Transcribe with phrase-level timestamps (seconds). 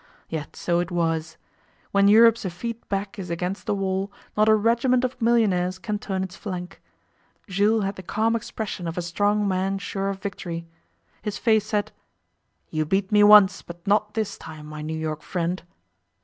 [0.29, 1.37] Yet so it was.
[1.91, 6.23] When Europe's effete back is against the wall not a regiment of millionaires can turn
[6.23, 6.81] its flank.
[7.47, 10.65] Jules had the calm expression of a strong man sure of victory.
[11.21, 11.91] His face said:
[12.71, 15.61] 'You beat me once, but not this time, my New York friend!